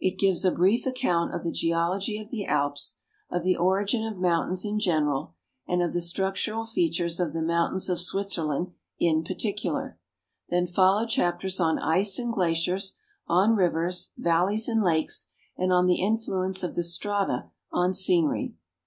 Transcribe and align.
It 0.00 0.18
gives 0.18 0.42
a 0.42 0.50
brief 0.50 0.86
account 0.86 1.34
of 1.34 1.42
the 1.42 1.52
geology 1.52 2.18
of 2.18 2.30
the 2.30 2.46
Alps, 2.46 2.96
of 3.28 3.42
the 3.42 3.58
origin 3.58 4.06
of 4.06 4.16
moun 4.16 4.48
tains 4.50 4.64
in 4.64 4.80
general, 4.80 5.34
and 5.68 5.82
of 5.82 5.92
the 5.92 6.00
structural 6.00 6.64
features 6.64 7.20
of 7.20 7.34
the 7.34 7.42
mountains 7.42 7.90
of 7.90 8.00
Switzer 8.00 8.42
land 8.44 8.68
in 8.98 9.22
ijarticular; 9.22 9.96
then 10.48 10.66
follow 10.66 11.04
chapters 11.06 11.60
on 11.60 11.78
ice 11.78 12.18
and 12.18 12.32
glaciers, 12.32 12.94
on 13.28 13.54
rivers, 13.54 14.12
val 14.16 14.46
leys, 14.46 14.66
and 14.66 14.82
lakes, 14.82 15.28
and 15.58 15.74
on 15.74 15.84
the 15.84 16.00
influence 16.00 16.62
of 16.62 16.74
the 16.74 16.82
strata 16.82 17.50
on 17.70 17.92
scenery. 17.92 18.54